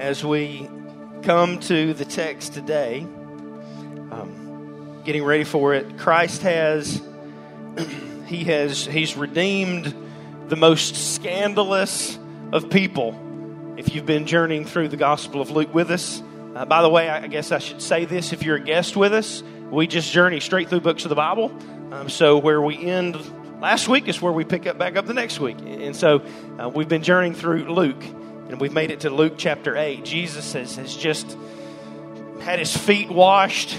[0.00, 0.66] as we
[1.22, 3.02] come to the text today,
[4.10, 7.02] um, getting ready for it, Christ has
[8.26, 9.94] he has he's redeemed
[10.48, 12.18] the most scandalous
[12.50, 13.14] of people.
[13.76, 16.22] If you've been journeying through the Gospel of Luke with us,
[16.54, 19.12] uh, by the way, I guess I should say this: if you're a guest with
[19.12, 21.52] us, we just journey straight through books of the Bible.
[21.92, 23.18] Um, so where we end
[23.60, 26.22] last week is where we pick up back up the next week, and so
[26.58, 28.02] uh, we've been journeying through Luke,
[28.50, 30.04] and we've made it to Luke chapter eight.
[30.04, 31.36] Jesus has, has just
[32.40, 33.76] had his feet washed,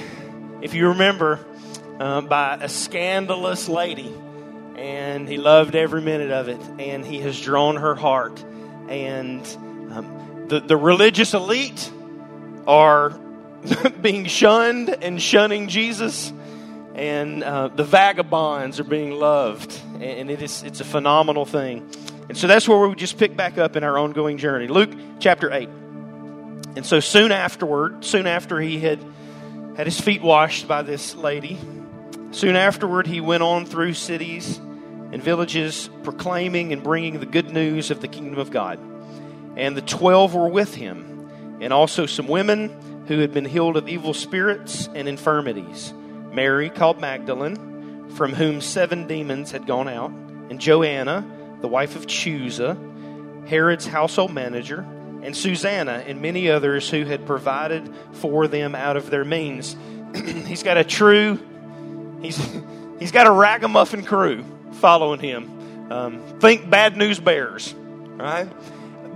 [0.62, 1.40] if you remember,
[2.00, 4.13] uh, by a scandalous lady
[4.82, 8.44] and he loved every minute of it, and he has drawn her heart.
[8.90, 9.46] And
[9.91, 11.91] um, the, the religious elite
[12.66, 13.12] are
[14.02, 16.34] being shunned and shunning Jesus,
[16.95, 21.90] and uh, the vagabonds are being loved, and it is it's a phenomenal thing.
[22.27, 24.68] And so that's where we just pick back up in our ongoing journey.
[24.68, 25.68] Luke chapter 8.
[26.76, 28.99] And so soon afterward, soon after he had
[29.76, 31.57] had his feet washed by this lady,
[32.32, 37.91] soon afterward he went on through cities and villages, proclaiming and bringing the good news
[37.91, 38.79] of the kingdom of God.
[39.57, 43.90] And the twelve were with him, and also some women who had been healed of
[43.90, 45.94] evil spirits and infirmities
[46.32, 51.26] Mary, called Magdalene, from whom seven demons had gone out, and Joanna,
[51.62, 52.77] the wife of Chuza,
[53.48, 54.85] Herod's household manager,
[55.23, 59.76] and Susanna, and many others who had provided for them out of their means.
[60.46, 61.40] he's got a true,
[62.21, 62.38] he's,
[62.99, 65.91] he's got a ragamuffin crew following him.
[65.91, 68.47] Um, think bad news bears, right?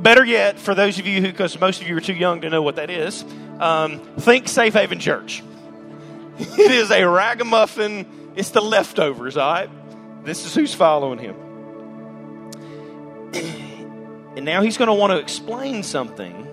[0.01, 2.49] Better yet, for those of you who, because most of you are too young to
[2.49, 3.23] know what that is,
[3.59, 5.41] um, think Safe Haven Church.
[6.39, 9.69] it is a ragamuffin, it's the leftovers, all right?
[10.25, 11.35] This is who's following him.
[14.35, 16.43] and now he's going to want to explain something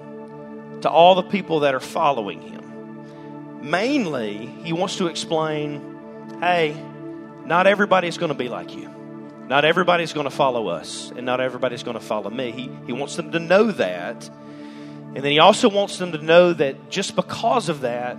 [0.82, 3.70] to all the people that are following him.
[3.70, 5.90] Mainly, he wants to explain
[6.40, 6.76] hey,
[7.44, 8.88] not everybody's going to be like you.
[9.46, 12.50] Not everybody's going to follow us, and not everybody's going to follow me.
[12.52, 14.28] He, he wants them to know that.
[15.14, 18.16] And then he also wants them to know that just because of that,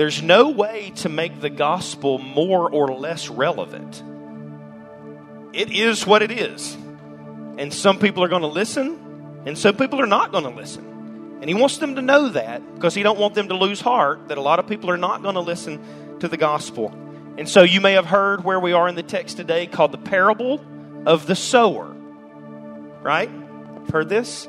[0.00, 4.02] there's no way to make the gospel more or less relevant.
[5.52, 6.74] It is what it is.
[7.58, 11.38] And some people are going to listen, and some people are not going to listen.
[11.42, 14.28] And he wants them to know that because he don't want them to lose heart
[14.28, 16.94] that a lot of people are not going to listen to the gospel.
[17.36, 19.98] And so you may have heard where we are in the text today called the
[19.98, 20.64] parable
[21.04, 21.94] of the sower.
[23.02, 23.28] Right?
[23.92, 24.48] Heard this?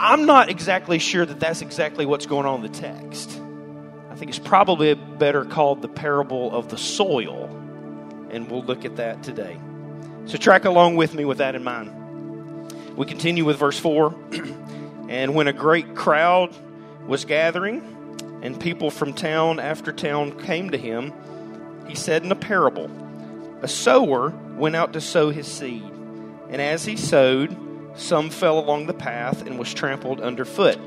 [0.00, 3.40] I'm not exactly sure that that's exactly what's going on in the text.
[4.08, 7.46] I think it's probably better called the parable of the soil.
[8.30, 9.58] And we'll look at that today.
[10.26, 12.70] So track along with me with that in mind.
[12.96, 14.14] We continue with verse 4.
[15.08, 16.54] and when a great crowd
[17.08, 17.82] was gathering,
[18.40, 21.12] and people from town after town came to him,
[21.88, 22.88] he said in a parable
[23.62, 25.82] A sower went out to sow his seed,
[26.50, 27.67] and as he sowed,
[28.00, 30.78] some fell along the path and was trampled underfoot,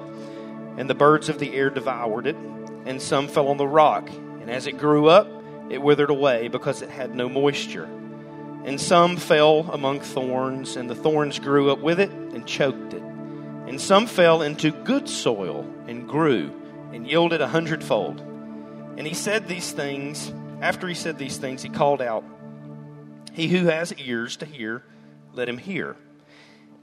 [0.78, 2.36] and the birds of the air devoured it,
[2.86, 5.28] and some fell on the rock, and as it grew up,
[5.70, 7.90] it withered away because it had no moisture.
[8.64, 13.02] And some fell among thorns, and the thorns grew up with it and choked it.
[13.02, 16.52] And some fell into good soil and grew
[16.92, 18.20] and yielded a hundredfold.
[18.98, 20.34] And he said these things.
[20.62, 22.24] After he said these things, he called out,
[23.32, 24.84] He who has ears to hear,
[25.34, 25.96] let him hear.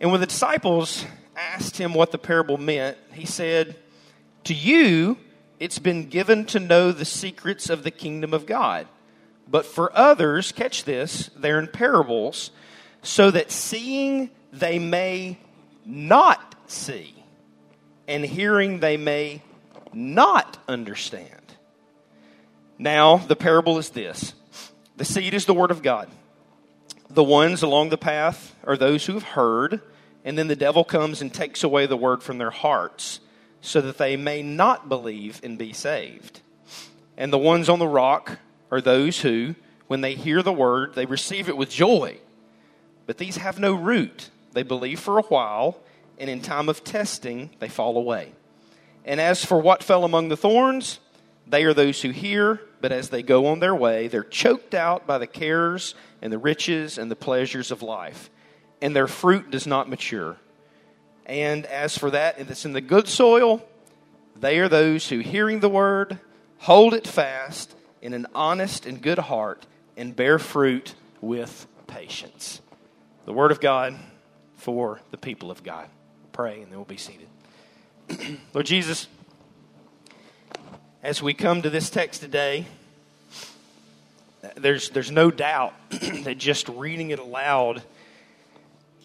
[0.00, 1.04] And when the disciples
[1.36, 3.76] asked him what the parable meant, he said,
[4.44, 5.18] To you
[5.58, 8.86] it's been given to know the secrets of the kingdom of God.
[9.50, 12.50] But for others, catch this, they're in parables,
[13.02, 15.38] so that seeing they may
[15.84, 17.14] not see,
[18.06, 19.42] and hearing they may
[19.92, 21.32] not understand.
[22.78, 24.34] Now, the parable is this
[24.96, 26.08] the seed is the word of God.
[27.10, 29.80] The ones along the path are those who have heard,
[30.24, 33.20] and then the devil comes and takes away the word from their hearts,
[33.60, 36.40] so that they may not believe and be saved.
[37.16, 38.38] And the ones on the rock
[38.70, 39.54] are those who,
[39.86, 42.18] when they hear the word, they receive it with joy.
[43.06, 44.28] But these have no root.
[44.52, 45.78] They believe for a while,
[46.18, 48.32] and in time of testing, they fall away.
[49.04, 51.00] And as for what fell among the thorns,
[51.46, 55.06] they are those who hear, but as they go on their way, they're choked out
[55.06, 58.30] by the cares and the riches and the pleasures of life,
[58.80, 60.36] and their fruit does not mature.
[61.26, 63.66] And as for that that's in the good soil,
[64.36, 66.18] they are those who, hearing the word,
[66.58, 69.66] hold it fast in an honest and good heart,
[69.96, 72.60] and bear fruit with patience.
[73.24, 73.96] The word of God
[74.54, 75.88] for the people of God
[76.32, 77.28] pray, and then we'll be seated.
[78.54, 79.08] Lord Jesus,
[81.02, 82.66] as we come to this text today,
[84.56, 87.82] there's, there's no doubt that just reading it aloud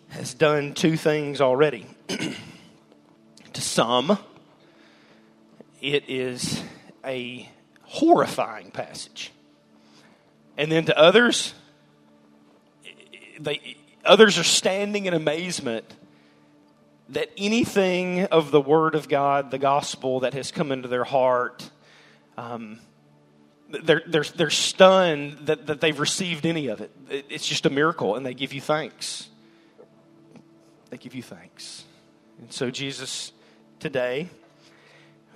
[0.09, 1.85] has done two things already.
[2.07, 4.17] to some,
[5.81, 6.63] it is
[7.05, 7.47] a
[7.83, 9.31] horrifying passage.
[10.57, 11.53] And then to others,
[13.39, 15.85] they, others are standing in amazement
[17.09, 21.69] that anything of the Word of God, the gospel that has come into their heart,
[22.37, 22.79] um,
[23.69, 26.91] they're, they're, they're stunned that, that they've received any of it.
[27.09, 29.29] It's just a miracle, and they give you thanks.
[30.89, 31.85] They give you thanks.
[32.39, 33.31] And so, Jesus,
[33.79, 34.29] today,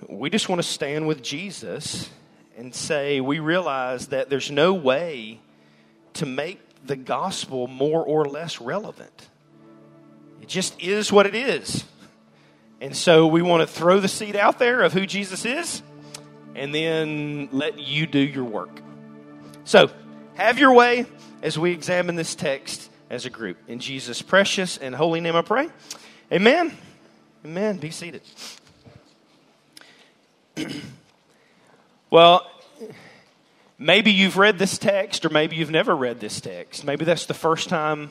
[0.08, 2.10] we just want to stand with Jesus
[2.56, 5.40] and say, we realize that there's no way
[6.14, 9.28] to make the gospel more or less relevant.
[10.42, 11.84] It just is what it is.
[12.80, 15.82] And so we want to throw the seed out there of who Jesus is
[16.58, 18.80] and then let you do your work.
[19.64, 19.90] So,
[20.34, 21.06] have your way
[21.42, 23.56] as we examine this text as a group.
[23.68, 25.68] In Jesus' precious and holy name I pray.
[26.32, 26.76] Amen.
[27.44, 27.78] Amen.
[27.78, 28.22] Be seated.
[32.10, 32.50] well,
[33.78, 36.84] maybe you've read this text, or maybe you've never read this text.
[36.84, 38.10] Maybe that's the first time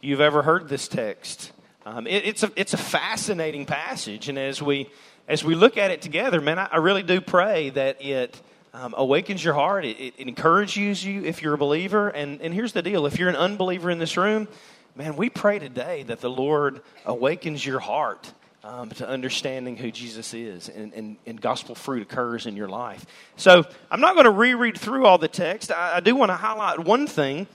[0.00, 1.52] you've ever heard this text.
[1.84, 4.88] Um, it, it's, a, it's a fascinating passage, and as we,
[5.32, 8.38] as we look at it together, man, I, I really do pray that it
[8.74, 12.10] um, awakens your heart, it, it, encourages you if you're a believer.
[12.10, 14.46] And, and here's the deal if you're an unbeliever in this room,
[14.94, 18.30] man, we pray today that the Lord awakens your heart
[18.62, 23.04] um, to understanding who Jesus is and, and, and, gospel fruit occurs in your life.
[23.36, 25.72] So I'm not going to reread through all the text.
[25.72, 27.46] I, I do want to highlight one thing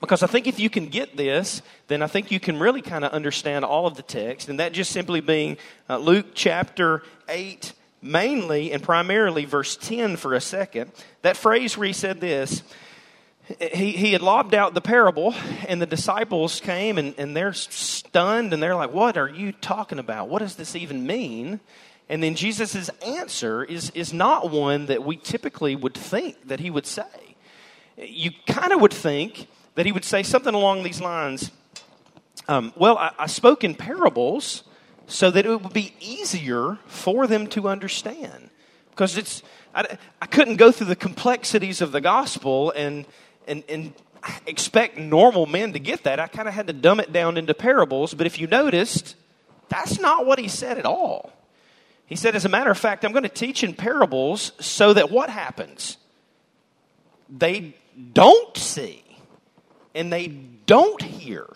[0.00, 3.04] because I think if you can get this, then I think you can really kind
[3.04, 5.56] of understand all of the text, and that just simply being
[5.88, 10.92] uh, Luke chapter 8, mainly and primarily verse 10 for a second.
[11.22, 12.62] That phrase where he said this,
[13.72, 15.34] he, he had lobbed out the parable,
[15.66, 19.98] and the disciples came and, and they're stunned and they're like, What are you talking
[19.98, 20.28] about?
[20.28, 21.60] What does this even mean?
[22.10, 26.70] And then Jesus' answer is, is not one that we typically would think that he
[26.70, 27.02] would say.
[27.96, 29.46] You kind of would think
[29.78, 31.52] that he would say something along these lines
[32.48, 34.64] um, Well, I, I spoke in parables
[35.06, 38.50] so that it would be easier for them to understand.
[38.90, 43.06] Because it's, I, I couldn't go through the complexities of the gospel and,
[43.46, 43.92] and, and
[44.48, 46.18] expect normal men to get that.
[46.18, 48.14] I kind of had to dumb it down into parables.
[48.14, 49.14] But if you noticed,
[49.68, 51.32] that's not what he said at all.
[52.06, 55.12] He said, as a matter of fact, I'm going to teach in parables so that
[55.12, 55.98] what happens?
[57.28, 57.76] They
[58.12, 59.04] don't see
[59.98, 61.46] and they don't hear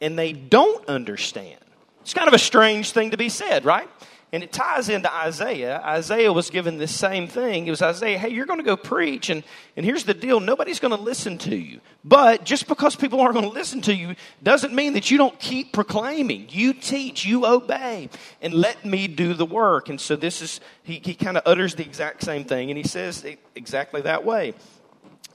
[0.00, 1.60] and they don't understand.
[2.02, 3.88] It's kind of a strange thing to be said, right?
[4.32, 5.80] And it ties into Isaiah.
[5.84, 7.66] Isaiah was given this same thing.
[7.66, 9.42] It was Isaiah, hey, you're going to go preach, and,
[9.74, 11.80] and here's the deal nobody's going to listen to you.
[12.04, 15.38] But just because people aren't going to listen to you doesn't mean that you don't
[15.38, 16.48] keep proclaiming.
[16.50, 18.10] You teach, you obey,
[18.42, 19.88] and let me do the work.
[19.88, 22.84] And so this is, he, he kind of utters the exact same thing, and he
[22.84, 23.24] says
[23.54, 24.54] exactly that way.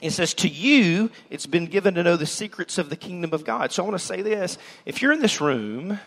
[0.03, 3.45] It says, To you, it's been given to know the secrets of the kingdom of
[3.45, 3.71] God.
[3.71, 5.97] So I want to say this if you're in this room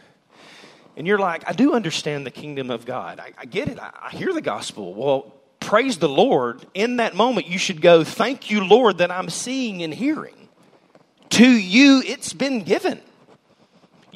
[0.96, 3.90] and you're like, I do understand the kingdom of God, I, I get it, I,
[4.02, 4.92] I hear the gospel.
[4.94, 6.66] Well, praise the Lord.
[6.74, 10.48] In that moment, you should go, Thank you, Lord, that I'm seeing and hearing.
[11.30, 13.00] To you, it's been given.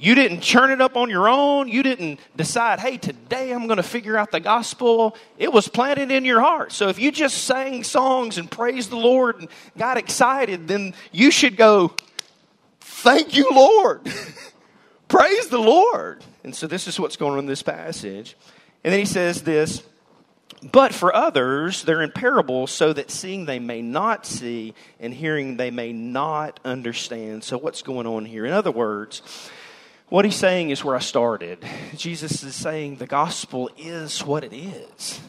[0.00, 1.69] You didn't churn it up on your own.
[1.69, 5.14] You didn't decide, hey, today I'm going to figure out the gospel.
[5.37, 6.73] It was planted in your heart.
[6.73, 11.30] So if you just sang songs and praised the Lord and got excited, then you
[11.30, 11.95] should go,
[12.80, 14.00] thank you, Lord.
[15.09, 16.25] Praise the Lord.
[16.45, 18.38] And so this is what's going on in this passage.
[18.83, 19.83] And then he says this
[20.62, 25.57] but for others, they're in parables so that seeing they may not see and hearing
[25.57, 27.45] they may not understand.
[27.45, 28.45] So, what's going on here?
[28.45, 29.23] In other words,
[30.11, 31.64] what he's saying is where I started.
[31.97, 35.21] Jesus is saying the gospel is what it is.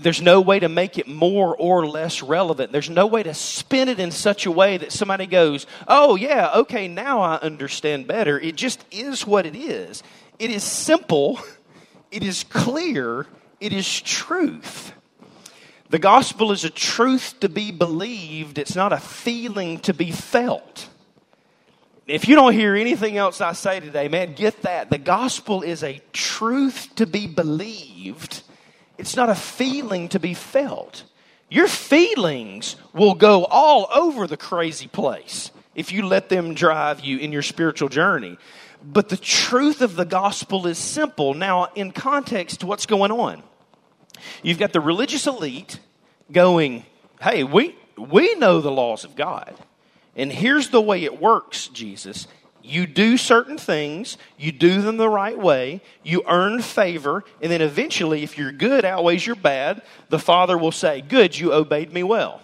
[0.00, 2.72] There's no way to make it more or less relevant.
[2.72, 6.50] There's no way to spin it in such a way that somebody goes, oh, yeah,
[6.56, 8.40] okay, now I understand better.
[8.40, 10.02] It just is what it is.
[10.38, 11.38] It is simple,
[12.10, 13.26] it is clear,
[13.60, 14.92] it is truth.
[15.88, 20.88] The gospel is a truth to be believed, it's not a feeling to be felt
[22.06, 24.90] if you don't hear anything else I say today, man, get that.
[24.90, 28.42] The gospel is a truth to be believed,
[28.98, 31.04] it's not a feeling to be felt.
[31.48, 37.18] Your feelings will go all over the crazy place if you let them drive you
[37.18, 38.36] in your spiritual journey.
[38.82, 41.34] But the truth of the gospel is simple.
[41.34, 43.42] Now, in context, what's going on?
[44.42, 45.78] You've got the religious elite
[46.32, 46.84] going,
[47.20, 49.54] hey, we, we know the laws of God.
[50.16, 52.26] And here's the way it works, Jesus.
[52.62, 57.62] You do certain things, you do them the right way, you earn favor, and then
[57.62, 62.02] eventually, if your good outweighs your bad, the Father will say, Good, you obeyed me
[62.02, 62.40] well.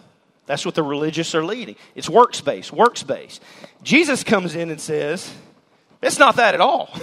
[0.47, 1.75] That's what the religious are leading.
[1.97, 3.43] It's works based, works based.
[3.83, 5.35] Jesus comes in and says,
[6.01, 6.95] It's not that at all.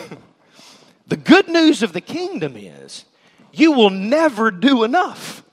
[1.07, 3.03] the good news of the kingdom is
[3.51, 5.43] you will never do enough,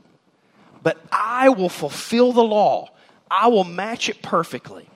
[0.85, 2.91] but I will fulfill the law,
[3.29, 4.89] I will match it perfectly.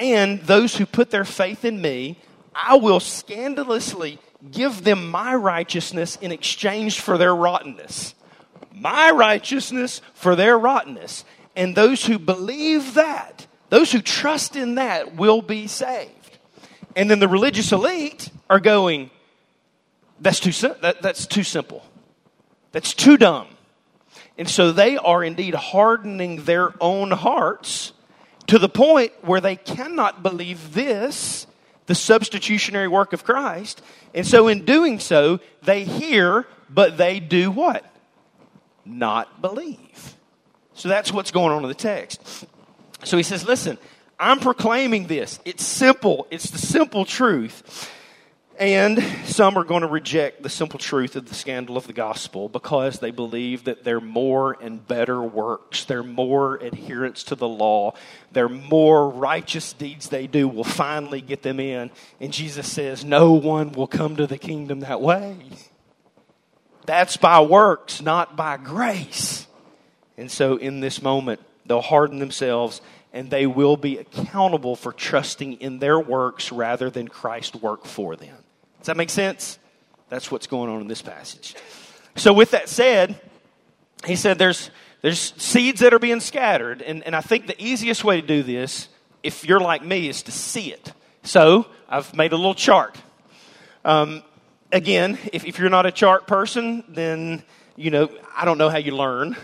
[0.00, 2.18] And those who put their faith in me,
[2.54, 4.18] I will scandalously
[4.50, 8.14] give them my righteousness in exchange for their rottenness.
[8.72, 11.24] My righteousness for their rottenness.
[11.54, 16.38] And those who believe that, those who trust in that, will be saved.
[16.96, 19.10] And then the religious elite are going,
[20.18, 21.84] that's too, that, that's too simple.
[22.72, 23.48] That's too dumb.
[24.38, 27.92] And so they are indeed hardening their own hearts
[28.50, 31.46] to the point where they cannot believe this,
[31.86, 33.80] the substitutionary work of Christ.
[34.12, 37.84] And so, in doing so, they hear, but they do what?
[38.84, 40.16] Not believe.
[40.74, 42.44] So that's what's going on in the text.
[43.04, 43.78] So he says, Listen,
[44.18, 45.38] I'm proclaiming this.
[45.44, 47.88] It's simple, it's the simple truth.
[48.60, 52.46] And some are going to reject the simple truth of the scandal of the gospel
[52.46, 57.94] because they believe that their more and better works, their more adherence to the law,
[58.32, 61.90] their more righteous deeds they do will finally get them in.
[62.20, 65.38] And Jesus says, No one will come to the kingdom that way.
[66.84, 69.46] That's by works, not by grace.
[70.18, 72.82] And so in this moment, they'll harden themselves
[73.14, 78.16] and they will be accountable for trusting in their works rather than Christ's work for
[78.16, 78.36] them.
[78.80, 79.58] Does that make sense?
[80.08, 81.54] That's what's going on in this passage.
[82.16, 83.20] So, with that said,
[84.04, 84.70] he said there's,
[85.02, 86.82] there's seeds that are being scattered.
[86.82, 88.88] And, and I think the easiest way to do this,
[89.22, 90.92] if you're like me, is to see it.
[91.22, 92.96] So, I've made a little chart.
[93.84, 94.22] Um,
[94.72, 97.42] again, if, if you're not a chart person, then,
[97.76, 99.36] you know, I don't know how you learn.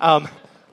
[0.00, 0.28] Um,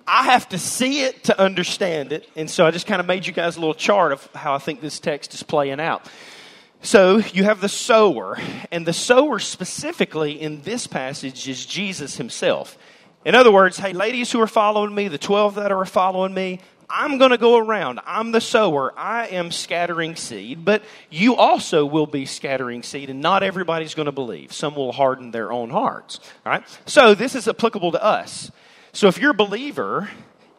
[0.05, 2.27] I have to see it to understand it.
[2.35, 4.57] And so I just kind of made you guys a little chart of how I
[4.57, 6.09] think this text is playing out.
[6.83, 8.37] So you have the sower,
[8.69, 12.77] and the sower specifically in this passage is Jesus himself.
[13.23, 16.59] In other words, hey, ladies who are following me, the 12 that are following me,
[16.89, 18.01] I'm going to go around.
[18.05, 18.93] I'm the sower.
[18.97, 24.07] I am scattering seed, but you also will be scattering seed, and not everybody's going
[24.07, 24.51] to believe.
[24.51, 26.19] Some will harden their own hearts.
[26.45, 26.63] All right?
[26.85, 28.51] So this is applicable to us.
[28.91, 30.09] So if you're a believer,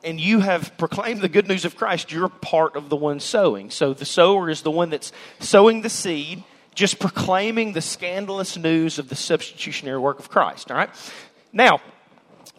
[0.05, 3.71] and you have proclaimed the good news of Christ, you're part of the one sowing.
[3.71, 6.45] So the sower is the one that's sowing the seed,
[6.75, 10.71] just proclaiming the scandalous news of the substitutionary work of Christ.
[10.71, 10.91] All right?
[11.53, 11.81] Now,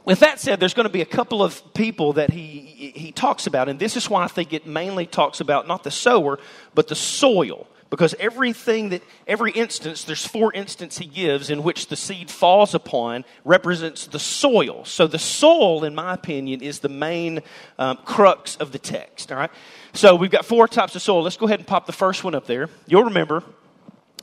[0.05, 3.47] with that said, there's going to be a couple of people that he, he talks
[3.47, 6.39] about, and this is why I think it mainly talks about not the sower,
[6.73, 11.87] but the soil because everything that every instance there's four instances he gives in which
[11.87, 14.83] the seed falls upon represents the soil.
[14.83, 17.41] So the soil in my opinion is the main
[17.79, 19.51] um, crux of the text all right?
[19.93, 21.23] So we've got four types of soil.
[21.23, 22.69] Let's go ahead and pop the first one up there.
[22.85, 23.43] You'll remember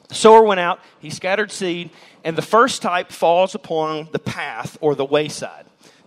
[0.09, 1.88] the sower went out he scattered seed
[2.25, 5.64] and the first type falls upon the path or the wayside.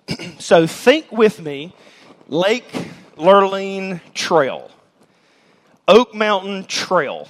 [0.37, 1.73] So think with me
[2.27, 2.71] lake
[3.17, 4.69] lurleen trail
[5.87, 7.27] oak mountain trail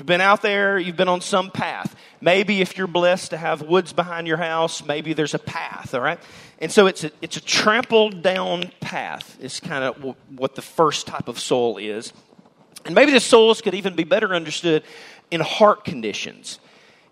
[0.00, 1.94] You've been out there, you've been on some path.
[2.22, 6.00] Maybe if you're blessed to have woods behind your house, maybe there's a path, all
[6.00, 6.18] right?
[6.58, 10.62] And so it's a, it's a trampled down path, is kind of w- what the
[10.62, 12.14] first type of soil is.
[12.86, 14.84] And maybe the soils could even be better understood
[15.30, 16.60] in heart conditions.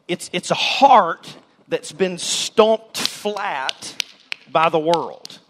[0.08, 1.36] It's, it's a heart
[1.68, 4.02] that's been stomped flat
[4.50, 5.40] by the world.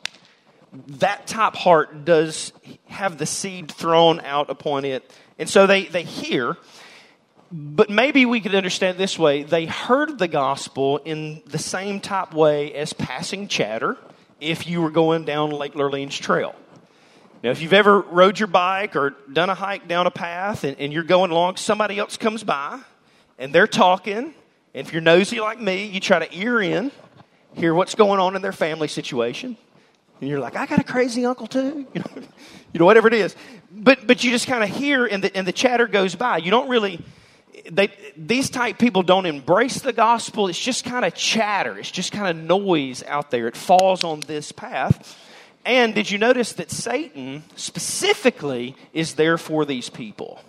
[0.88, 2.52] That type heart does
[2.88, 5.08] have the seed thrown out upon it.
[5.38, 6.56] And so they, they hear
[7.50, 12.34] but maybe we could understand this way they heard the gospel in the same type
[12.34, 13.96] way as passing chatter
[14.40, 16.54] if you were going down Lake Lurleen's trail.
[17.42, 20.76] Now, if you've ever rode your bike or done a hike down a path and,
[20.78, 22.80] and you're going along, somebody else comes by
[23.38, 24.34] and they're talking.
[24.74, 26.90] And if you're nosy like me, you try to ear in,
[27.54, 29.56] hear what's going on in their family situation.
[30.20, 31.86] And you're like, I got a crazy uncle too.
[31.94, 32.22] You know,
[32.74, 33.34] you know whatever it is.
[33.72, 36.38] But, but you just kind of hear and the, and the chatter goes by.
[36.38, 37.02] You don't really
[37.70, 40.48] they, these type people don't embrace the gospel.
[40.48, 41.78] It's just kind of chatter.
[41.78, 43.46] It's just kind of noise out there.
[43.48, 45.18] It falls on this path.
[45.64, 50.40] And did you notice that Satan specifically is there for these people?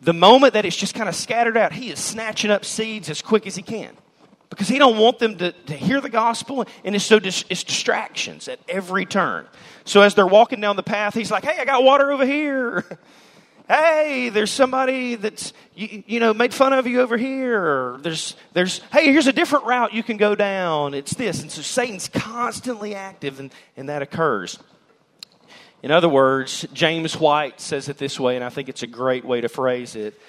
[0.00, 3.22] The moment that it's just kind of scattered out, he is snatching up seeds as
[3.22, 3.96] quick as he can
[4.50, 7.64] because he don't want them to, to hear the gospel and it's so dis, it's
[7.64, 9.46] distractions at every turn
[9.84, 12.84] so as they're walking down the path he's like hey i got water over here
[13.68, 18.78] hey there's somebody that's you, you know made fun of you over here there's there's
[18.92, 22.94] hey here's a different route you can go down it's this and so satan's constantly
[22.94, 24.58] active and, and that occurs
[25.86, 29.24] in other words, James White says it this way, and I think it's a great
[29.24, 30.20] way to phrase it.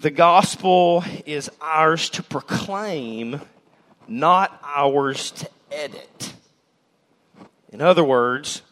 [0.00, 3.40] The gospel is ours to proclaim,
[4.08, 6.34] not ours to edit.
[7.70, 8.62] In other words,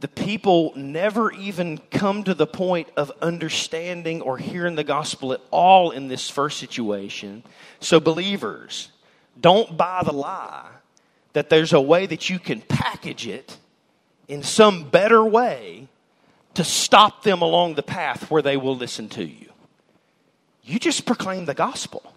[0.00, 5.40] the people never even come to the point of understanding or hearing the gospel at
[5.50, 7.42] all in this first situation.
[7.80, 8.90] So, believers,
[9.40, 10.68] don't buy the lie
[11.32, 13.56] that there's a way that you can package it
[14.28, 15.88] in some better way
[16.54, 19.48] to stop them along the path where they will listen to you.
[20.62, 22.12] You just proclaim the gospel.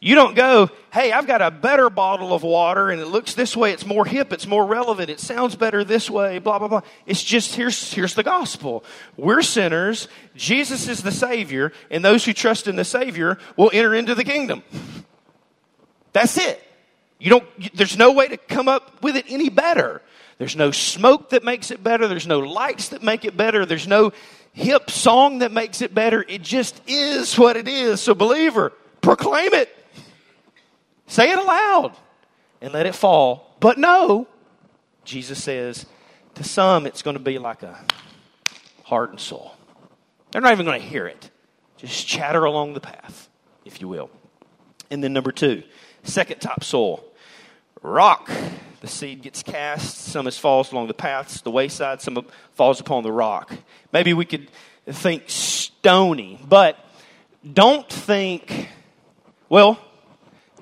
[0.00, 3.56] You don't go, hey, I've got a better bottle of water and it looks this
[3.56, 6.82] way, it's more hip, it's more relevant, it sounds better this way, blah, blah, blah.
[7.04, 8.84] It's just here's, here's the gospel.
[9.16, 13.92] We're sinners, Jesus is the Savior, and those who trust in the Savior will enter
[13.92, 14.62] into the kingdom.
[16.12, 16.62] That's it.
[17.18, 20.00] You don't, there's no way to come up with it any better.
[20.38, 22.06] There's no smoke that makes it better.
[22.06, 23.66] There's no lights that make it better.
[23.66, 24.12] There's no
[24.52, 26.24] hip song that makes it better.
[26.28, 28.00] It just is what it is.
[28.00, 29.74] So, believer, proclaim it.
[31.08, 31.96] Say it aloud
[32.60, 33.56] and let it fall.
[33.58, 34.28] But no,
[35.04, 35.86] Jesus says,
[36.34, 37.76] to some it's going to be like a
[38.84, 39.54] hardened soul.
[40.30, 41.30] They're not even going to hear it.
[41.76, 43.28] Just chatter along the path,
[43.64, 44.10] if you will.
[44.90, 45.62] And then, number two,
[46.02, 47.04] second top soil,
[47.82, 48.30] rock
[48.80, 52.24] the seed gets cast, some is falls along the paths, the wayside, some
[52.54, 53.52] falls upon the rock.
[53.92, 54.48] Maybe we could
[54.86, 56.78] think stony, but
[57.52, 58.68] don't think,
[59.48, 59.78] well,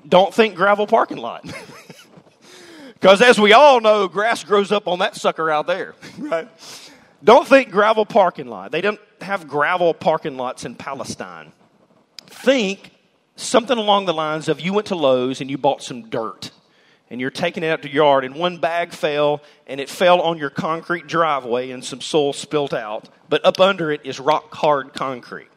[0.07, 1.45] don't think gravel parking lot.
[2.99, 6.47] Because as we all know, grass grows up on that sucker out there, right?
[7.23, 8.71] Don't think gravel parking lot.
[8.71, 11.51] They don't have gravel parking lots in Palestine.
[12.25, 12.91] Think
[13.35, 16.49] something along the lines of you went to Lowe's and you bought some dirt
[17.09, 20.19] and you're taking it out to your yard, and one bag fell, and it fell
[20.19, 23.07] on your concrete driveway, and some soil spilt out.
[23.29, 25.47] But up under it is rock hard concrete.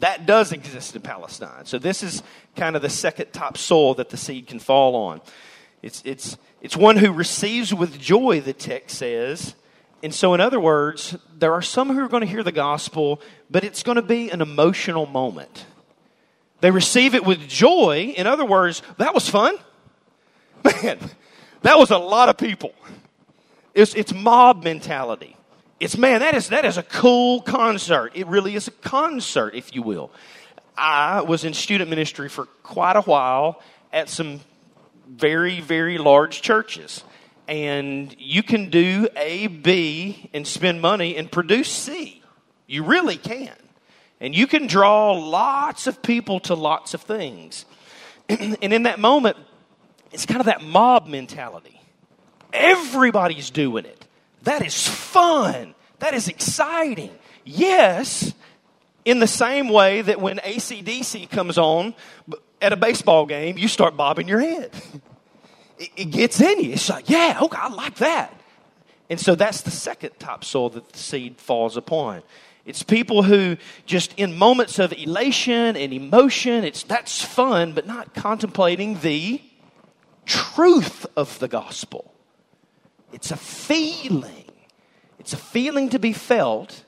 [0.00, 1.66] That does exist in Palestine.
[1.66, 2.22] So this is
[2.56, 5.20] kind of the second top soil that the seed can fall on.
[5.82, 9.54] It's, it's, it's one who receives with joy, the text says.
[10.02, 13.20] And so, in other words, there are some who are going to hear the gospel,
[13.50, 15.66] but it's going to be an emotional moment.
[16.60, 18.14] They receive it with joy.
[18.16, 19.56] In other words, that was fun.
[20.64, 20.98] Man,
[21.62, 22.74] that was a lot of people.
[23.74, 25.36] It's, it's mob mentality.
[25.80, 28.12] It's, man, that is, that is a cool concert.
[28.14, 30.10] It really is a concert, if you will.
[30.76, 34.40] I was in student ministry for quite a while at some
[35.08, 37.02] very, very large churches.
[37.48, 42.22] And you can do A, B, and spend money and produce C.
[42.66, 43.56] You really can.
[44.20, 47.64] And you can draw lots of people to lots of things.
[48.28, 49.38] and in that moment,
[50.12, 51.80] it's kind of that mob mentality.
[52.52, 53.99] Everybody's doing it.
[54.42, 55.74] That is fun.
[55.98, 57.10] That is exciting.
[57.44, 58.34] Yes,
[59.04, 61.94] in the same way that when ACDC comes on
[62.60, 64.70] at a baseball game, you start bobbing your head.
[65.96, 66.72] It, gets in you.
[66.72, 68.38] It's like, yeah, okay, I like that.
[69.08, 72.22] And so that's the second top soil that the seed falls upon.
[72.66, 78.14] It's people who just in moments of elation and emotion, it's that's fun, but not
[78.14, 79.40] contemplating the
[80.26, 82.14] truth of the gospel.
[83.12, 84.44] It's a feeling.
[85.18, 86.84] It's a feeling to be felt,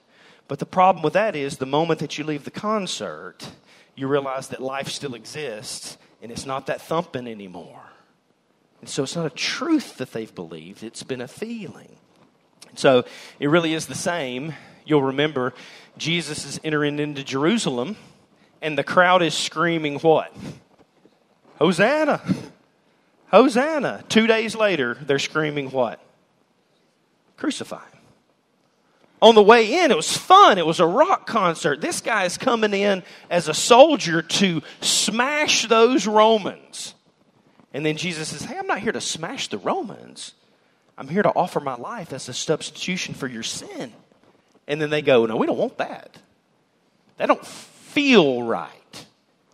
[0.48, 3.50] but the problem with that is the moment that you leave the concert,
[3.94, 7.82] you realize that life still exists and it's not that thumping anymore.
[8.80, 11.96] And so it's not a truth that they've believed, it's been a feeling.
[12.74, 13.04] So
[13.38, 14.54] it really is the same.
[14.84, 15.52] You'll remember
[15.98, 17.96] Jesus is entering into Jerusalem,
[18.60, 20.34] and the crowd is screaming, What?
[21.58, 22.22] Hosanna!
[23.30, 24.04] Hosanna.
[24.08, 26.00] Two days later, they're screaming what?
[27.36, 28.02] Crucify him.
[29.22, 30.58] On the way in, it was fun.
[30.58, 31.80] It was a rock concert.
[31.80, 36.94] This guy is coming in as a soldier to smash those Romans.
[37.72, 40.34] And then Jesus says, Hey, I'm not here to smash the Romans.
[40.98, 43.92] I'm here to offer my life as a substitution for your sin.
[44.66, 46.18] And then they go, No, we don't want that.
[47.18, 49.06] That don't feel right.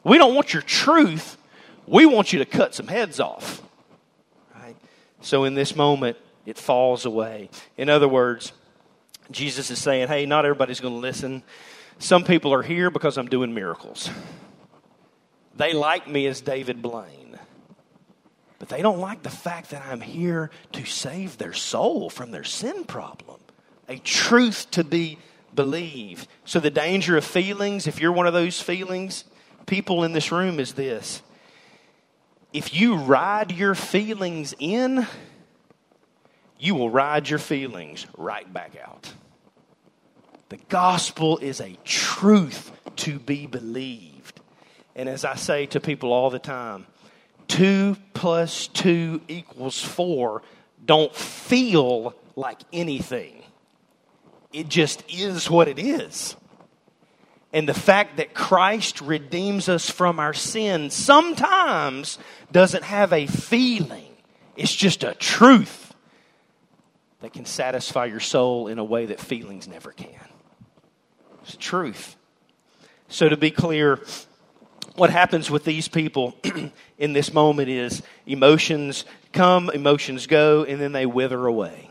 [0.02, 1.36] We don't want your truth.
[1.86, 3.62] We want you to cut some heads off.
[4.54, 4.76] Right?
[5.20, 6.16] So in this moment,
[6.48, 7.50] it falls away.
[7.76, 8.52] In other words,
[9.30, 11.42] Jesus is saying, hey, not everybody's going to listen
[11.98, 14.08] Some people are here because I'm doing miracles.
[15.56, 17.38] They like me as David Blaine.
[18.58, 22.44] But they don't like the fact that I'm here to save their soul from their
[22.44, 23.40] sin problem.
[23.88, 25.18] A truth to be
[25.54, 26.28] believed.
[26.44, 29.24] So, the danger of feelings, if you're one of those feelings,
[29.66, 31.22] people in this room, is this.
[32.52, 35.06] If you ride your feelings in,
[36.58, 39.12] you will ride your feelings right back out.
[40.48, 44.40] The gospel is a truth to be believed.
[44.96, 46.86] And as I say to people all the time,
[47.46, 50.42] two plus two equals four
[50.84, 53.42] don't feel like anything.
[54.52, 56.34] It just is what it is.
[57.52, 62.18] And the fact that Christ redeems us from our sin sometimes
[62.52, 64.12] doesn't have a feeling,
[64.56, 65.87] it's just a truth
[67.20, 70.28] that can satisfy your soul in a way that feelings never can.
[71.42, 72.16] It's truth.
[73.08, 74.00] So, to be clear,
[74.94, 76.36] what happens with these people
[76.98, 81.90] in this moment is emotions come, emotions go, and then they wither away.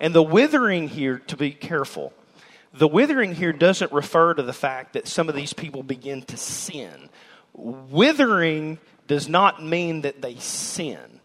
[0.00, 2.12] And the withering here, to be careful,
[2.72, 6.36] the withering here doesn't refer to the fact that some of these people begin to
[6.36, 7.08] sin.
[7.54, 11.17] Withering does not mean that they sin.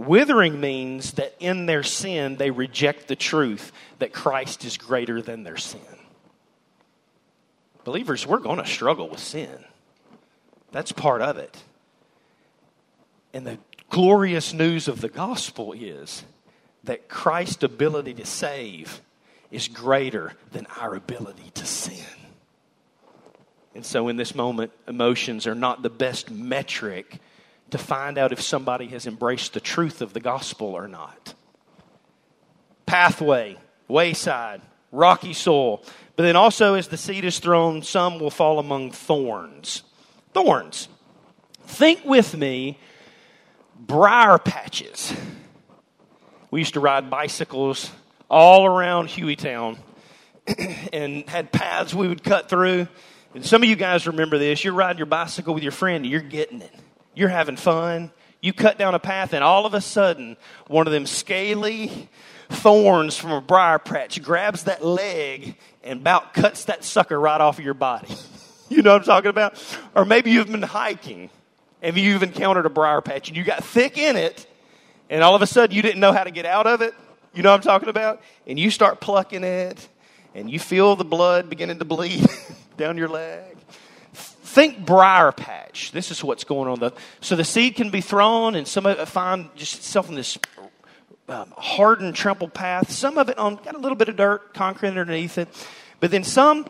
[0.00, 5.42] Withering means that in their sin, they reject the truth that Christ is greater than
[5.42, 5.82] their sin.
[7.84, 9.62] Believers, we're going to struggle with sin.
[10.72, 11.54] That's part of it.
[13.34, 13.58] And the
[13.90, 16.24] glorious news of the gospel is
[16.84, 19.02] that Christ's ability to save
[19.50, 22.06] is greater than our ability to sin.
[23.74, 27.20] And so, in this moment, emotions are not the best metric
[27.72, 31.34] to find out if somebody has embraced the truth of the gospel or not.
[32.86, 33.56] Pathway,
[33.88, 35.82] wayside, rocky soil.
[36.16, 39.82] But then also, as the seed is thrown, some will fall among thorns.
[40.34, 40.88] Thorns.
[41.64, 42.78] Think with me,
[43.78, 45.14] briar patches.
[46.50, 47.90] We used to ride bicycles
[48.28, 49.78] all around Hueytown
[50.92, 52.88] and had paths we would cut through.
[53.34, 54.64] And some of you guys remember this.
[54.64, 56.74] You're riding your bicycle with your friend, and you're getting it.
[57.14, 58.10] You're having fun.
[58.40, 62.08] You cut down a path, and all of a sudden, one of them scaly
[62.48, 67.58] thorns from a briar patch grabs that leg and about cuts that sucker right off
[67.58, 68.14] of your body.
[68.68, 69.62] you know what I'm talking about?
[69.94, 71.30] Or maybe you've been hiking
[71.82, 74.46] and you've encountered a briar patch and you got thick in it,
[75.08, 76.94] and all of a sudden you didn't know how to get out of it.
[77.34, 78.20] You know what I'm talking about?
[78.46, 79.88] And you start plucking it,
[80.34, 82.26] and you feel the blood beginning to bleed
[82.76, 83.56] down your leg.
[84.50, 85.92] Think briar patch.
[85.92, 86.80] This is what's going on.
[86.80, 90.16] The, so the seed can be thrown, and some of it find just itself in
[90.16, 90.38] this
[91.28, 92.90] um, hardened, trampled path.
[92.90, 95.46] Some of it on got a little bit of dirt, concrete underneath it.
[96.00, 96.66] But then some,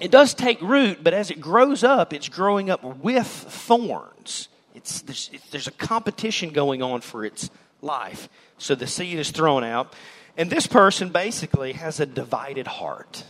[0.00, 4.48] it does take root, but as it grows up, it's growing up with thorns.
[4.74, 7.48] It's, there's, there's a competition going on for its
[7.80, 8.28] life.
[8.58, 9.92] So the seed is thrown out.
[10.36, 13.22] And this person basically has a divided heart.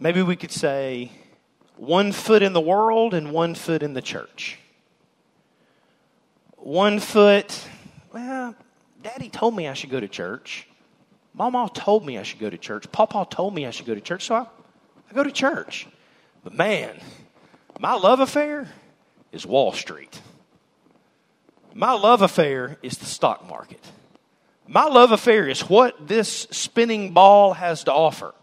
[0.00, 1.12] Maybe we could say
[1.78, 4.58] one foot in the world and one foot in the church.
[6.56, 7.66] One foot,
[8.12, 8.54] well,
[9.02, 10.66] daddy told me I should go to church.
[11.32, 12.90] Mama told me I should go to church.
[12.90, 14.24] Papa told me I should go to church.
[14.24, 15.86] So I, I go to church.
[16.42, 16.98] But man,
[17.78, 18.68] my love affair
[19.30, 20.20] is Wall Street.
[21.74, 23.84] My love affair is the stock market.
[24.66, 28.34] My love affair is what this spinning ball has to offer.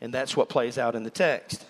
[0.00, 1.64] And that's what plays out in the text.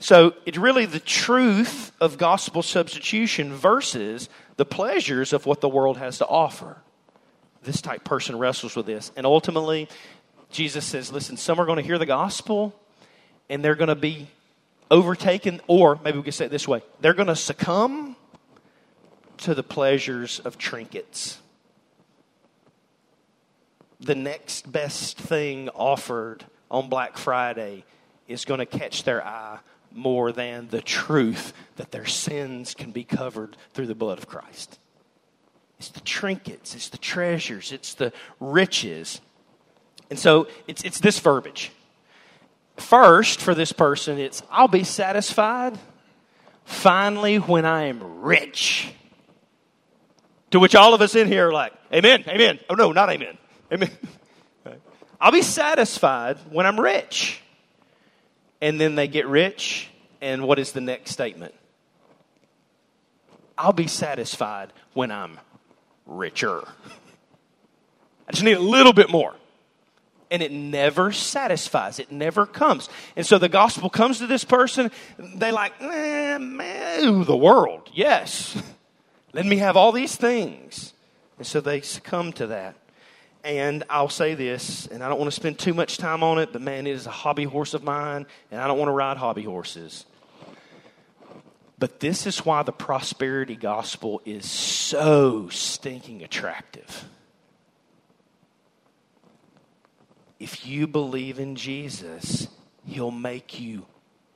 [0.00, 5.96] So it's really the truth of gospel substitution versus the pleasures of what the world
[5.96, 6.76] has to offer.
[7.62, 9.10] This type person wrestles with this.
[9.16, 9.88] And ultimately,
[10.50, 12.74] Jesus says, listen, some are going to hear the gospel
[13.50, 14.28] and they're going to be
[14.90, 18.16] overtaken, or maybe we could say it this way they're going to succumb
[19.38, 21.38] to the pleasures of trinkets.
[24.00, 27.84] The next best thing offered on Black Friday
[28.28, 29.58] is going to catch their eye
[29.92, 34.78] more than the truth that their sins can be covered through the blood of Christ.
[35.78, 39.20] It's the trinkets, it's the treasures, it's the riches.
[40.10, 41.70] And so it's, it's this verbiage.
[42.76, 45.78] First, for this person, it's I'll be satisfied
[46.64, 48.92] finally when I am rich.
[50.52, 52.58] To which all of us in here are like, Amen, Amen.
[52.70, 53.36] Oh, no, not Amen.
[53.72, 53.90] Amen.
[55.20, 57.42] I'll be satisfied when I'm rich.
[58.60, 59.88] And then they get rich,
[60.20, 61.54] and what is the next statement?
[63.56, 65.38] I'll be satisfied when I'm
[66.06, 66.62] richer.
[68.26, 69.34] I just need a little bit more.
[70.30, 71.98] and it never satisfies.
[71.98, 72.88] It never comes.
[73.16, 74.90] And so the gospel comes to this person.
[75.18, 77.88] They like, eh, man, the world.
[77.94, 78.60] Yes.
[79.32, 80.92] Let me have all these things.
[81.38, 82.76] And so they succumb to that.
[83.44, 86.52] And I'll say this, and I don't want to spend too much time on it,
[86.52, 89.16] but man, it is a hobby horse of mine, and I don't want to ride
[89.16, 90.04] hobby horses.
[91.78, 97.04] But this is why the prosperity gospel is so stinking attractive.
[100.40, 102.48] If you believe in Jesus,
[102.84, 103.86] he'll make you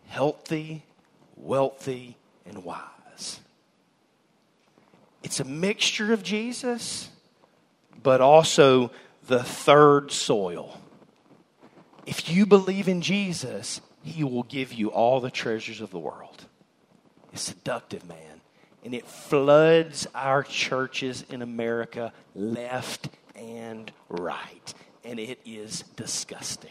[0.06, 0.84] healthy,
[1.36, 3.40] wealthy, and wise.
[5.22, 7.08] It's a mixture of Jesus,
[8.02, 8.90] but also
[9.26, 10.80] the third soil.
[12.06, 16.44] If you believe in Jesus, he will give you all the treasures of the world.
[17.32, 18.18] It's seductive, man.
[18.84, 24.74] And it floods our churches in America left and right.
[25.04, 26.70] And it is disgusting.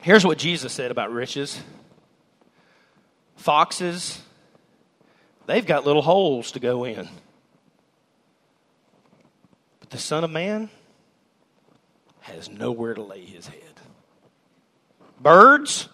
[0.00, 1.60] Here's what Jesus said about riches
[3.36, 4.20] foxes,
[5.46, 7.08] they've got little holes to go in.
[9.94, 10.70] The Son of Man
[12.22, 13.80] has nowhere to lay his head.
[15.20, 15.88] Birds,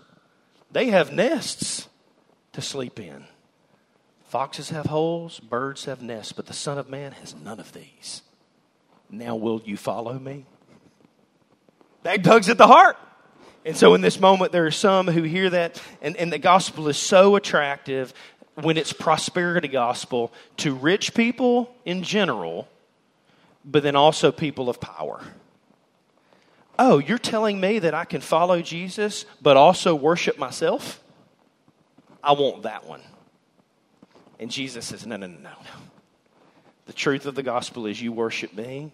[0.72, 1.86] they have nests
[2.54, 3.26] to sleep in.
[4.24, 8.22] Foxes have holes, birds have nests, but the Son of Man has none of these.
[9.10, 10.46] Now, will you follow me?
[12.02, 12.96] That tugs at the heart.
[13.66, 16.88] And so, in this moment, there are some who hear that, and, and the gospel
[16.88, 18.14] is so attractive
[18.54, 22.66] when it's prosperity gospel to rich people in general,
[23.64, 25.22] but then also people of power.
[26.78, 31.02] Oh, you're telling me that I can follow Jesus, but also worship myself?
[32.22, 33.02] I want that one.
[34.38, 35.50] And Jesus says, No, no, no, no.
[36.86, 38.92] The truth of the gospel is you worship me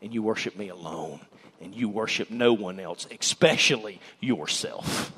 [0.00, 1.20] and you worship me alone.
[1.60, 5.12] And you worship no one else, especially yourself.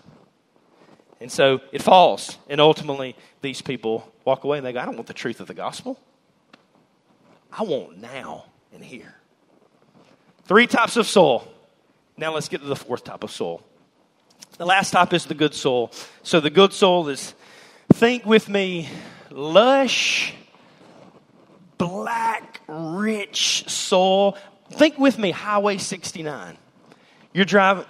[1.21, 2.39] And so it falls.
[2.49, 5.49] And ultimately, these people walk away and they go, I don't want the truth of
[5.49, 5.99] the gospel.
[7.51, 8.45] I want now
[8.77, 9.15] and here.
[10.45, 11.49] Three types of soul.
[12.17, 13.63] Now let's get to the fourth type of soul.
[14.59, 15.91] The last type is the good soul.
[16.23, 17.35] So the good soul is
[17.93, 18.89] Think with me
[19.31, 20.35] lush,
[21.79, 24.37] black, rich soul.
[24.71, 26.59] Think with me Highway 69.
[27.33, 27.85] You're driving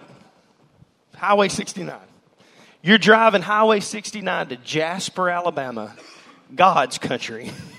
[1.14, 1.99] Highway 69.
[2.83, 5.96] You're driving Highway 69 to Jasper, Alabama,
[6.55, 7.51] God's country.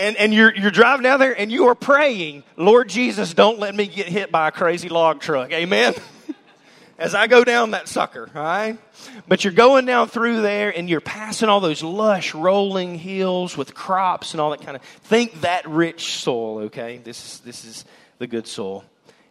[0.00, 3.74] and, and you're, you're driving down there and you are praying, Lord Jesus, don't let
[3.74, 5.52] me get hit by a crazy log truck.
[5.52, 5.94] Amen?
[7.00, 8.78] as I go down that sucker, all right?
[9.26, 13.74] But you're going down through there and you're passing all those lush rolling hills with
[13.74, 16.98] crops and all that kind of think that rich soil, okay?
[16.98, 17.84] This is this is
[18.18, 18.84] the good soil.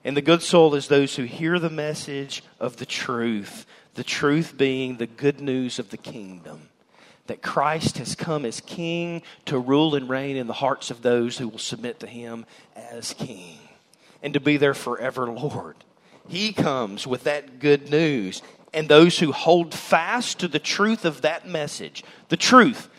[0.03, 4.57] And the good soil is those who hear the message of the truth, the truth
[4.57, 6.69] being the good news of the kingdom.
[7.29, 11.37] That Christ has come as king to rule and reign in the hearts of those
[11.37, 12.43] who will submit to him
[12.75, 13.59] as king
[14.23, 15.75] and to be their forever Lord.
[16.27, 18.41] He comes with that good news.
[18.73, 22.89] And those who hold fast to the truth of that message, the truth,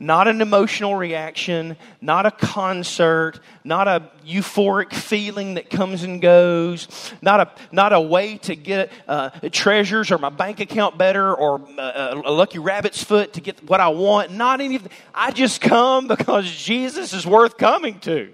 [0.00, 7.12] not an emotional reaction, not a concert, not a euphoric feeling that comes and goes,
[7.22, 11.60] not a, not a way to get uh, treasures or my bank account better or
[11.78, 14.32] uh, a lucky rabbit's foot to get what I want.
[14.32, 14.90] Not anything.
[15.14, 18.32] I just come because Jesus is worth coming to.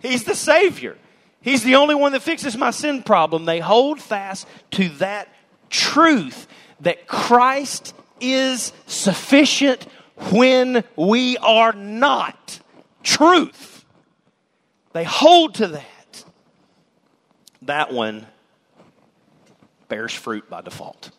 [0.00, 0.96] He's the Savior.
[1.40, 3.44] He's the only one that fixes my sin problem.
[3.44, 5.28] They hold fast to that
[5.70, 6.46] truth
[6.80, 12.60] that Christ is sufficient when we are not.
[13.02, 13.84] Truth.
[14.92, 16.24] They hold to that.
[17.62, 18.26] That one
[19.88, 21.10] bears fruit by default.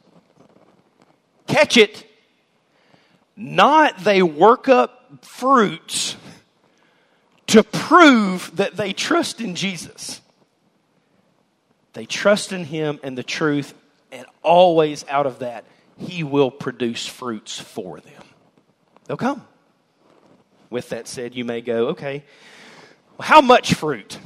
[1.47, 2.05] Catch it.
[3.35, 6.15] Not they work up fruits
[7.47, 10.21] to prove that they trust in Jesus.
[11.93, 13.73] They trust in Him and the truth,
[14.11, 15.65] and always out of that,
[15.97, 18.23] He will produce fruits for them.
[19.07, 19.45] They'll come.
[20.69, 22.23] With that said, you may go, okay,
[23.17, 24.19] well, how much fruit?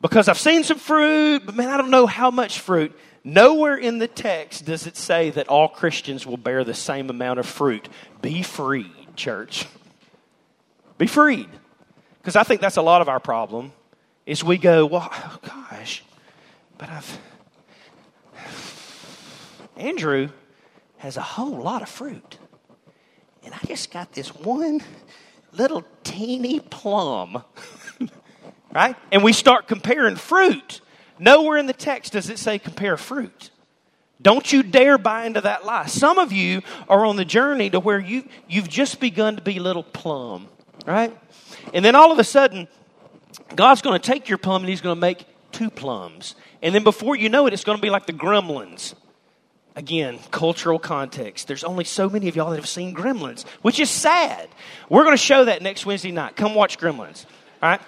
[0.00, 2.96] Because I've seen some fruit, but man, I don't know how much fruit.
[3.24, 7.40] Nowhere in the text does it say that all Christians will bear the same amount
[7.40, 7.88] of fruit.
[8.20, 9.66] Be freed, church.
[10.98, 11.48] Be freed.
[12.20, 13.72] Because I think that's a lot of our problem
[14.26, 16.04] is we go, well, oh gosh,
[16.78, 17.18] but I've
[19.76, 20.28] Andrew
[20.98, 22.38] has a whole lot of fruit.
[23.44, 24.80] And I just got this one
[25.52, 27.42] little teeny plum.
[28.74, 28.96] right?
[29.12, 30.80] And we start comparing fruit.
[31.18, 33.50] Nowhere in the text does it say compare fruit.
[34.20, 35.86] Don't you dare buy into that lie.
[35.86, 39.58] Some of you are on the journey to where you, you've just begun to be
[39.58, 40.48] little plum,
[40.86, 41.16] right?
[41.72, 42.68] And then all of a sudden,
[43.54, 46.34] God's going to take your plum and He's going to make two plums.
[46.62, 48.94] And then before you know it, it's going to be like the gremlins.
[49.76, 51.48] Again, cultural context.
[51.48, 54.48] There's only so many of y'all that have seen Gremlins, which is sad.
[54.88, 56.36] We're going to show that next Wednesday night.
[56.36, 57.26] Come watch Gremlins.
[57.60, 57.80] All right?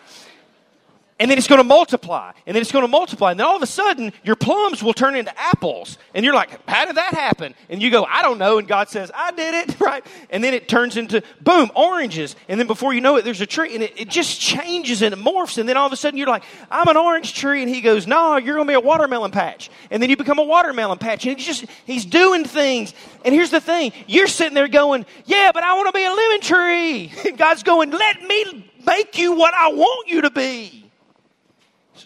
[1.19, 3.57] And then it's going to multiply and then it's going to multiply and then all
[3.57, 5.97] of a sudden your plums will turn into apples.
[6.15, 7.55] And you're like how did that happen?
[7.71, 10.05] And you go i don't know and god says i did it right?
[10.31, 12.37] And then it turns into boom oranges.
[12.49, 15.15] And then before you know it there's a tree and it, it just changes and
[15.15, 17.71] it morphs and then all of a sudden you're like i'm an orange tree and
[17.71, 19.71] he goes no you're going to be a watermelon patch.
[19.91, 22.93] And then you become a watermelon patch and he's just he's doing things.
[23.25, 26.11] And here's the thing you're sitting there going yeah but i want to be a
[26.13, 27.13] lemon tree.
[27.27, 30.86] And god's going let me make you what i want you to be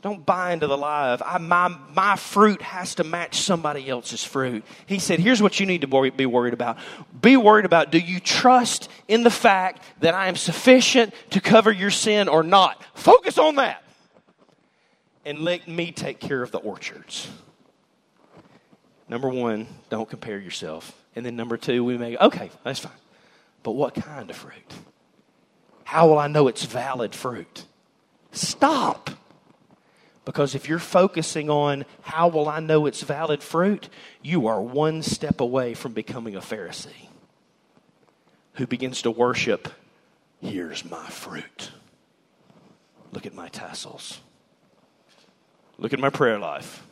[0.02, 4.24] don't buy into the lie of I, my, my fruit has to match somebody else's
[4.24, 4.64] fruit.
[4.86, 6.78] He said, here's what you need to be worried about.
[7.20, 11.70] Be worried about do you trust in the fact that I am sufficient to cover
[11.70, 12.82] your sin or not?
[12.94, 13.82] Focus on that.
[15.24, 17.28] And let me take care of the orchards.
[19.08, 20.96] Number one, don't compare yourself.
[21.14, 22.92] And then number two, we may okay, that's fine.
[23.62, 24.74] But what kind of fruit?
[25.84, 27.64] How will I know it's valid fruit?
[28.32, 29.10] Stop.
[30.30, 33.88] Because if you're focusing on how will I know it's valid fruit,
[34.22, 37.08] you are one step away from becoming a Pharisee
[38.52, 39.66] who begins to worship,
[40.40, 41.72] here's my fruit.
[43.10, 44.20] Look at my tassels.
[45.78, 46.86] Look at my prayer life.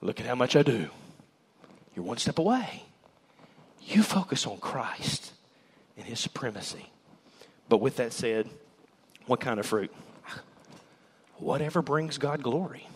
[0.00, 0.90] Look at how much I do.
[1.96, 2.84] You're one step away.
[3.82, 5.32] You focus on Christ
[5.96, 6.88] and His supremacy.
[7.68, 8.48] But with that said,
[9.26, 9.92] what kind of fruit?
[11.40, 12.86] Whatever brings God glory.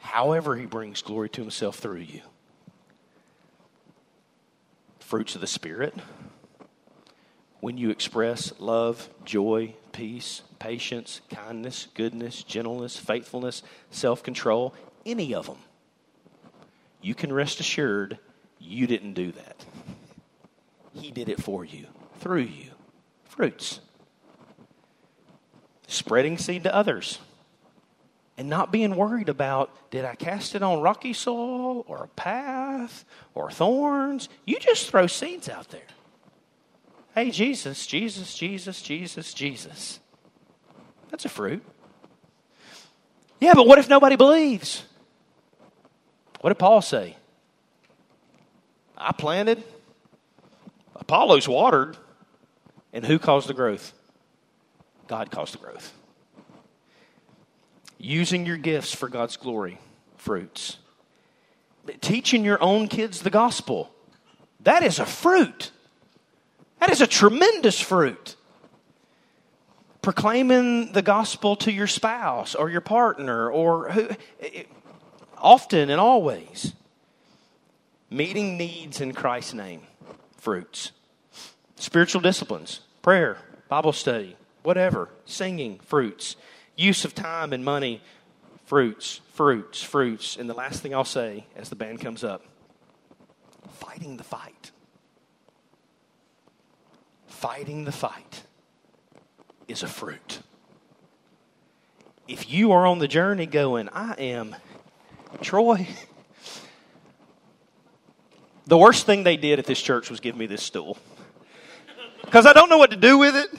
[0.00, 2.22] However, He brings glory to Himself through you.
[5.00, 5.94] Fruits of the Spirit.
[7.60, 14.74] When you express love, joy, peace, patience, kindness, goodness, gentleness, faithfulness, self control,
[15.06, 15.58] any of them,
[17.00, 18.18] you can rest assured
[18.58, 19.64] you didn't do that.
[20.92, 21.86] He did it for you,
[22.20, 22.70] through you.
[23.24, 23.80] Fruits
[25.86, 27.18] spreading seed to others
[28.36, 33.04] and not being worried about did I cast it on rocky soil or a path
[33.34, 34.28] or thorns.
[34.44, 35.86] You just throw seeds out there.
[37.14, 40.00] Hey, Jesus, Jesus, Jesus, Jesus, Jesus.
[41.10, 41.62] That's a fruit.
[43.40, 44.84] Yeah, but what if nobody believes?
[46.40, 47.16] What did Paul say?
[48.96, 49.62] I planted,
[50.96, 51.96] Apollos watered,
[52.92, 53.92] and who caused the growth?
[55.06, 55.92] God caused the growth.
[57.98, 59.78] Using your gifts for God's glory,
[60.16, 60.78] fruits.
[62.00, 63.90] Teaching your own kids the gospel.
[64.60, 65.70] That is a fruit.
[66.80, 68.36] That is a tremendous fruit.
[70.02, 74.08] Proclaiming the gospel to your spouse or your partner or who,
[75.38, 76.74] often and always.
[78.10, 79.82] Meeting needs in Christ's name,
[80.36, 80.92] fruits.
[81.76, 83.38] Spiritual disciplines, prayer,
[83.68, 86.34] Bible study, whatever, singing, fruits,
[86.74, 88.02] use of time and money,
[88.64, 90.36] fruits, fruits, fruits.
[90.36, 92.42] And the last thing I'll say as the band comes up
[93.68, 94.72] fighting the fight.
[97.26, 98.42] Fighting the fight
[99.68, 100.40] is a fruit.
[102.26, 104.56] If you are on the journey going, I am,
[105.42, 105.86] Troy,
[108.66, 110.96] the worst thing they did at this church was give me this stool.
[112.22, 113.50] Because I don't know what to do with it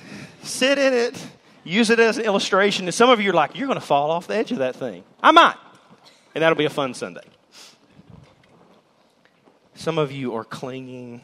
[0.46, 1.22] sit in it,
[1.64, 2.86] use it as an illustration.
[2.86, 4.76] And some of you are like, you're going to fall off the edge of that
[4.76, 5.04] thing.
[5.22, 5.56] I might.
[6.34, 7.24] And that'll be a fun Sunday.
[9.76, 11.22] Some of you are clinging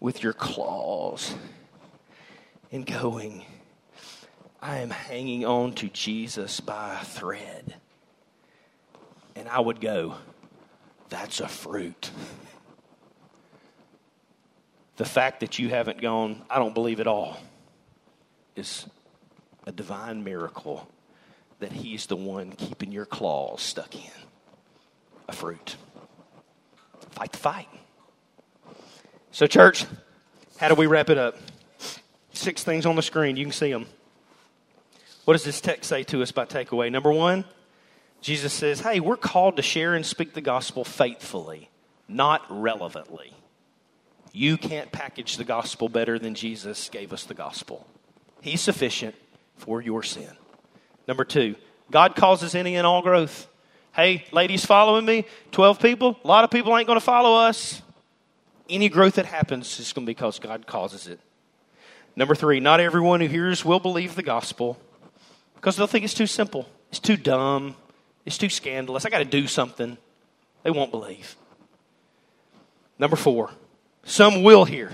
[0.00, 1.34] with your claws
[2.72, 3.44] and going,
[4.62, 7.74] I am hanging on to Jesus by a thread.
[9.36, 10.16] And I would go,
[11.08, 12.10] that's a fruit
[15.00, 17.40] the fact that you haven't gone, I don't believe at all,
[18.54, 18.84] is
[19.66, 20.86] a divine miracle
[21.60, 24.12] that He's the one keeping your claws stuck in
[25.26, 25.76] a fruit.
[27.12, 27.68] Fight the fight.
[29.30, 29.86] So, church,
[30.58, 31.38] how do we wrap it up?
[32.34, 33.38] Six things on the screen.
[33.38, 33.86] You can see them.
[35.24, 36.92] What does this text say to us by takeaway?
[36.92, 37.46] Number one,
[38.20, 41.70] Jesus says, Hey, we're called to share and speak the gospel faithfully,
[42.06, 43.32] not relevantly.
[44.32, 47.86] You can't package the gospel better than Jesus gave us the gospel.
[48.40, 49.14] He's sufficient
[49.56, 50.30] for your sin.
[51.08, 51.56] Number two,
[51.90, 53.48] God causes any and all growth.
[53.92, 57.82] Hey, ladies following me, 12 people, a lot of people ain't going to follow us.
[58.68, 61.18] Any growth that happens is going to be because God causes it.
[62.14, 64.78] Number three, not everyone who hears will believe the gospel
[65.56, 67.74] because they'll think it's too simple, it's too dumb,
[68.24, 69.04] it's too scandalous.
[69.04, 69.98] I got to do something.
[70.62, 71.36] They won't believe.
[72.98, 73.50] Number four,
[74.04, 74.92] some will hear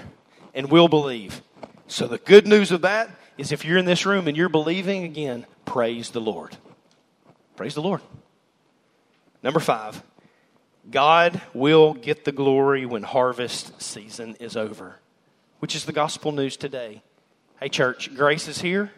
[0.54, 1.42] and will believe.
[1.86, 5.04] So the good news of that is if you're in this room and you're believing
[5.04, 6.56] again, praise the Lord.
[7.54, 8.00] Praise the Lord.
[9.42, 10.02] Number five,
[10.90, 14.96] God will get the glory when harvest season is over,
[15.60, 17.02] which is the gospel news today.
[17.60, 18.90] Hey, church, grace is here,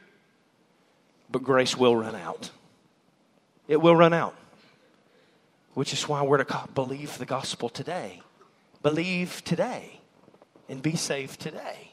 [1.30, 2.50] but grace will run out.
[3.66, 4.34] It will run out,
[5.74, 8.22] which is why we're to believe the gospel today.
[8.82, 9.97] Believe today
[10.68, 11.92] and be saved today.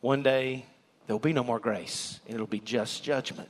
[0.00, 0.66] One day,
[1.06, 3.48] there'll be no more grace, and it'll be just judgment.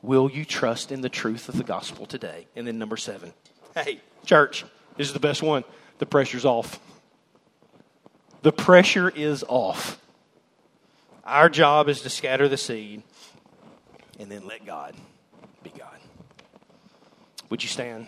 [0.00, 2.46] Will you trust in the truth of the gospel today?
[2.56, 3.32] And then, number seven.
[3.74, 4.64] Hey, church,
[4.96, 5.64] this is the best one.
[5.98, 6.80] The pressure's off.
[8.42, 10.00] The pressure is off.
[11.24, 13.02] Our job is to scatter the seed
[14.18, 14.94] and then let God
[15.62, 15.98] be God.
[17.50, 18.06] Would you stand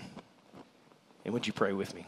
[1.24, 2.06] and would you pray with me?